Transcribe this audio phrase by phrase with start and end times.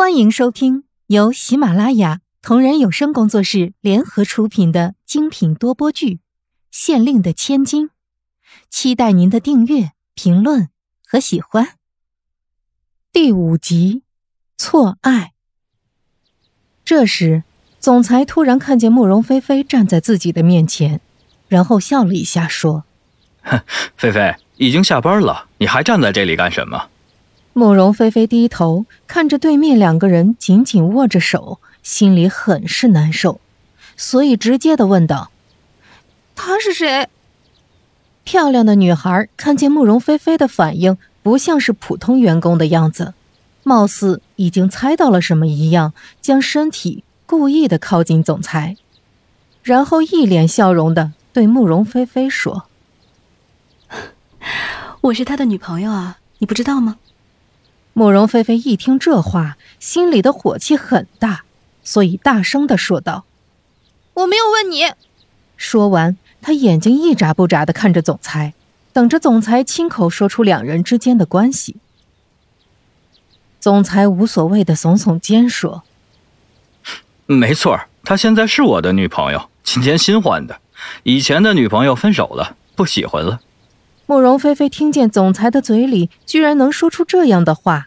[0.00, 6.14] 欢迎收听由喜马拉雅同人有声工作室联合出品的精品多播剧
[6.70, 7.88] 《县令的千金》，
[8.70, 10.70] 期待您的订阅、评论
[11.06, 11.74] 和喜欢。
[13.12, 14.02] 第五集，
[14.56, 15.34] 错爱。
[16.82, 17.42] 这时，
[17.78, 21.02] 总裁突然看见慕容菲菲站在自己的面前，
[21.46, 22.84] 然后笑了一下，说
[23.44, 23.60] ：“哼
[23.98, 26.88] 菲菲，已经下班了，你还站在这里干什么？”
[27.52, 33.40] 慕容菲菲低头看着对面两个人紧紧握着手，心里很是难受，
[33.96, 35.30] 所以直接的问道
[36.36, 37.08] ：“他是谁？”
[38.22, 43.14] 漂亮的女孩看见慕容菲菲的反应不像是普通员工的样子，
[43.64, 48.76] 貌似已经猜到了什么一样，将身体故意的靠近总裁，
[49.64, 52.66] 然后一脸笑容的对慕容菲菲说
[55.02, 56.98] ：“我是他的女朋友啊，你不知道吗？”
[57.92, 61.44] 慕容菲菲一听这话，心里的火气很大，
[61.82, 63.24] 所以大声的说道
[64.14, 64.92] ：“我没有问你。”
[65.56, 68.54] 说完，她眼睛一眨不眨的看着总裁，
[68.92, 71.76] 等着总裁亲口说出两人之间的关系。
[73.58, 75.82] 总裁无所谓的耸耸肩说
[77.26, 80.60] ：“没错，她现在是我的女朋友，今天新换的，
[81.02, 83.40] 以前的女朋友分手了，不喜欢了。”
[84.10, 87.86] 慕容菲菲听见总裁的嘴里居然能说出这样的话，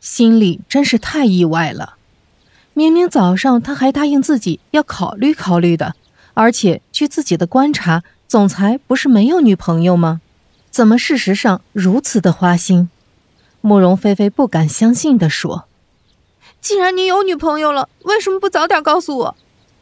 [0.00, 1.94] 心里真是太意外了。
[2.74, 5.94] 明明早上他还答应自己要考虑考虑的，
[6.34, 10.20] 而且据自己的观察，总裁不是没有女朋友吗？
[10.72, 12.90] 怎么事实上如此的花心？
[13.60, 15.66] 慕容菲菲不敢相信地说
[16.60, 19.36] ：“既然你有女朋友了，为什么不早点告诉我？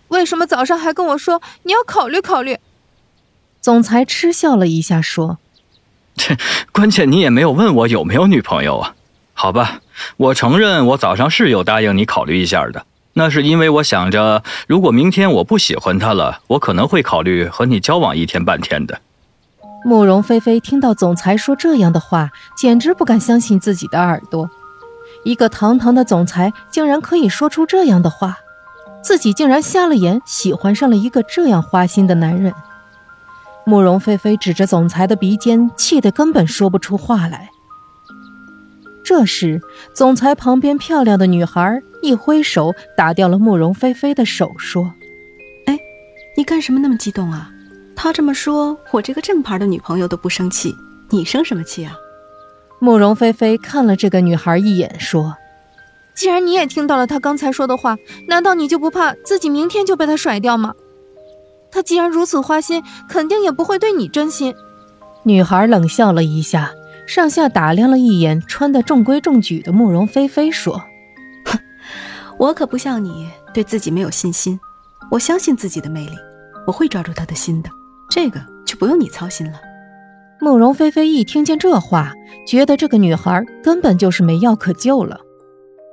[0.08, 2.58] 为什么早上还跟我说你要考虑考虑？”
[3.62, 5.38] 总裁嗤笑了一下说。
[6.20, 6.36] 切，
[6.72, 8.94] 关键你也没有问我有没有女朋友啊？
[9.32, 9.80] 好吧，
[10.16, 19.00] 我承认我早上是有答应你考虑一下的，那是因为我想着，如果明天我不喜欢他了，我可能会考虑和你交往一天半天的。
[19.84, 24.50] 慕容菲菲听到总裁说这样的话，简直不敢相信自己的耳朵。
[25.24, 28.38] 一个堂堂的总裁竟然可以说出这样的话，
[29.02, 32.52] 自己竟然瞎了眼，喜欢上了一个这样花心的男人。
[33.68, 37.50] 慕容菲菲指着总裁的鼻尖，气得根本说不出话来。
[39.04, 39.60] 这时，
[39.92, 44.94] 总裁旁边漂亮的女孩一挥手，打掉了慕容菲菲的手，说
[45.68, 45.78] ：“哎，
[46.34, 47.50] 你干什么那么激动啊？
[47.94, 50.74] 他这么说，我这个正牌的女朋友都不生气，
[51.10, 51.94] 你生什么气啊？”
[52.80, 55.36] 慕容菲菲看了这个女孩一眼，说
[56.16, 57.98] ：“既然你也听到了他刚才说的话，
[58.28, 60.72] 难道你就不怕自己明天就被他甩掉吗？”
[61.70, 64.54] 他既然如此花心，肯定也不会对你真心。
[65.22, 66.72] 女孩冷笑了一下，
[67.06, 70.80] 上下打量了一眼穿得中规中矩的慕容菲菲，说
[71.44, 71.58] ：“哼，
[72.38, 74.58] 我可不像你对自己没有信心，
[75.10, 76.16] 我相信自己的魅力，
[76.66, 77.70] 我会抓住他的心的，
[78.08, 79.60] 这个就不用你操心了。”
[80.40, 82.12] 慕容菲菲一听见这话，
[82.46, 85.18] 觉得这个女孩根本就是没药可救了。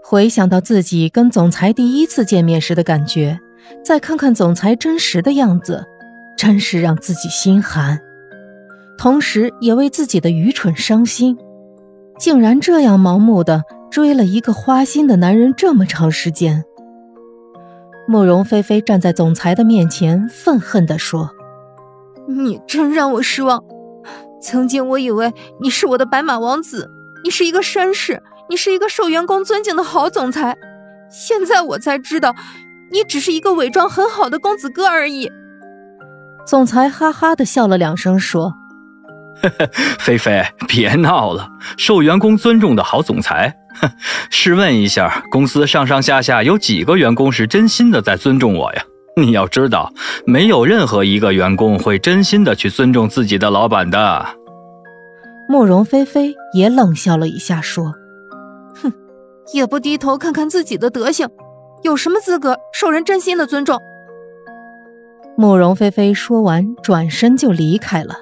[0.03, 3.40] 回想到自己跟总裁第一次见面时的感觉。
[3.84, 5.86] 再看看总裁真实的样子，
[6.38, 8.00] 真是让自己心寒，
[8.98, 11.38] 同时也为自己的愚蠢伤心，
[12.20, 16.64] 竟然这样盲目的追了一个花心的男人这么长时间。
[18.08, 21.32] 慕容菲菲站在总裁的面前，愤恨地说
[22.30, 23.64] ：“你真让我失望。
[24.42, 26.88] 曾经我以为你是我的白马王子，
[27.24, 30.56] 你是一个绅士，你是一个受员工尊敬的好总裁，
[31.10, 32.36] 现在我才知道。”
[32.91, 35.31] 你只是一个伪装很好的公子哥而已。
[36.46, 38.53] 总裁哈哈的笑了两声，说
[40.00, 43.56] ：“菲菲，别闹了，受员工尊重的好总裁。
[43.81, 43.90] 哼，
[44.29, 48.84] 试问一下，公司上上下下有几个员工是真心的在尊重我呀？
[49.18, 49.91] 你要知道，
[50.25, 54.25] 没有任何一个员工会真心的去尊重自己的老板的。”
[55.50, 57.94] 慕容菲菲也冷笑了一下，说
[58.81, 58.94] ：“哼，
[59.53, 61.27] 也不低头看看自己的德行。”
[61.86, 63.80] 有什么资格受人真心的尊重？
[65.38, 68.16] 慕容菲菲说完，转身就离开了。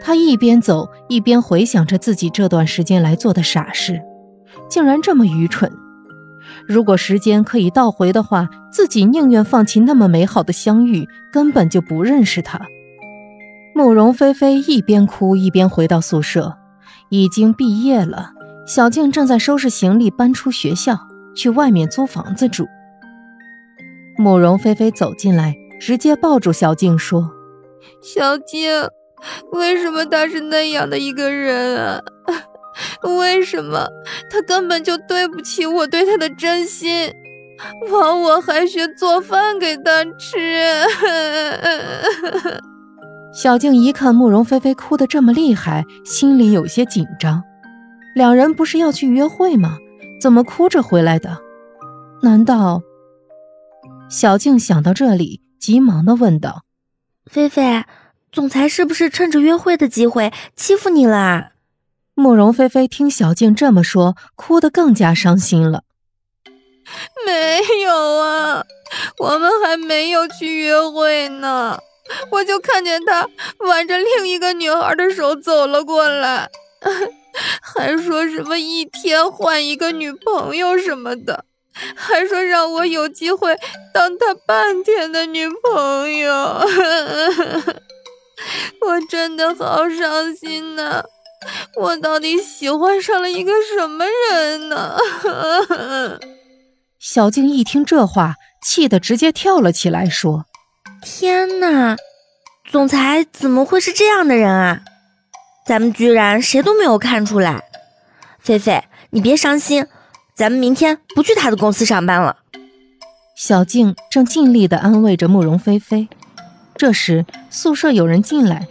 [0.00, 4.02] 她一边走一边回想着自己这段时间来做的傻事，
[4.68, 5.70] 竟然这么愚蠢。
[6.66, 12.60] 如果时间可以倒回的话，自己宁愿放弃那么美好的相遇，根本就不认识他。
[13.72, 16.56] 慕容菲菲一边哭一边回到宿舍。
[17.10, 18.32] 已经毕业了，
[18.66, 20.98] 小静正在收拾行李搬出学校。
[21.34, 22.66] 去外面租房子住。
[24.16, 27.30] 慕容菲菲走进来，直接抱住小静说
[28.00, 28.70] ：“小静，
[29.52, 32.00] 为什么他是那样的一个人啊？
[33.18, 33.86] 为什么
[34.30, 37.12] 他根本就对不起我对他的真心，
[37.92, 40.82] 枉我还学做饭给他吃。
[43.32, 47.42] 小静一看慕容菲菲哭得这么厉害，心里有些紧张。
[48.14, 49.76] 两人不是要去约会吗？
[50.24, 51.42] 怎么哭着回来的？
[52.22, 52.80] 难道……
[54.08, 56.62] 小静想到这里，急忙的问道
[57.30, 57.84] ：“菲菲，
[58.32, 61.50] 总裁是不是趁着约会的机会欺负你了？”
[62.16, 65.82] 慕容菲菲听小静这么说，哭得更加伤心了。
[67.26, 68.64] 没有啊，
[69.18, 71.78] 我们还没有去约会呢，
[72.30, 73.28] 我就看见他
[73.68, 76.48] 挽着另一个女孩的手走了过来，
[77.60, 81.44] 还说什么一天换一个女朋友什么的，
[81.96, 83.56] 还说让我有机会
[83.92, 86.32] 当他半天的女朋友，
[88.80, 91.04] 我真的好伤心呐。
[91.76, 94.96] 我到底喜欢上了一个什么人呢？
[96.98, 100.46] 小静一听这话，气得直接跳了起来，说
[101.04, 101.96] ：“天哪，
[102.70, 104.80] 总裁怎么会是这样的人啊？
[105.66, 107.64] 咱们居然谁都没有看出来。
[108.38, 109.86] 菲菲，你别伤心，
[110.34, 112.36] 咱们明天不去他的公司上班了。”
[113.36, 116.08] 小静正尽力地安慰着慕容菲菲，
[116.76, 118.68] 这时宿舍有人进来，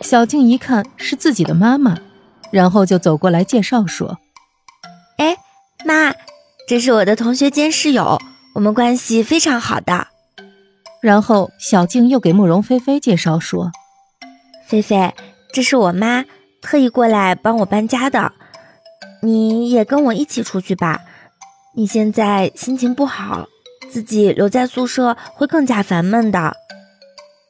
[0.00, 1.96] 小静一看是自己的妈妈。
[2.50, 4.18] 然后就走过来介绍说
[5.16, 5.38] ：“哎，
[5.86, 6.12] 妈，
[6.68, 8.18] 这是我的同学兼室友，
[8.54, 10.08] 我们关系非常好的。”
[11.00, 13.72] 然后小静又给慕容菲菲介绍说
[14.68, 15.14] ：“菲菲，
[15.52, 16.24] 这是我妈
[16.60, 18.32] 特意过来帮我搬家的，
[19.20, 21.00] 你也跟我一起出去吧。
[21.74, 23.46] 你现在心情不好，
[23.90, 26.56] 自己留在宿舍会更加烦闷的。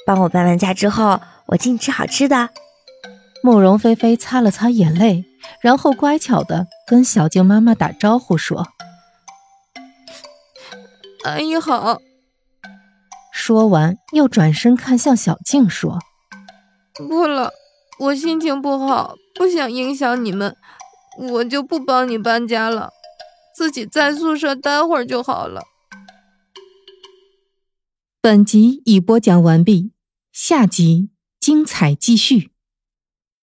[0.05, 2.51] 帮我搬完家之后，我请你吃好吃的。”
[3.45, 5.25] 慕容菲菲擦了擦眼泪，
[5.61, 8.69] 然后乖巧的跟小静妈妈打招呼说
[11.25, 12.01] ：“阿姨好。”
[13.33, 15.99] 说完又转身看向小静说
[16.95, 17.51] ：“不了，
[18.03, 20.57] 我心情不好，不想影响你们，
[21.19, 22.91] 我就不帮你搬家了，
[23.55, 25.63] 自己在宿舍待会儿就好了。”
[28.21, 29.93] 本集已播讲完毕，
[30.33, 32.52] 下集精彩继续。